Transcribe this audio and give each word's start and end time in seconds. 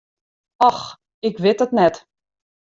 Och, 0.69 0.79
ik 1.27 1.35
wit 1.43 1.63
it 1.65 1.71
net. 1.79 1.95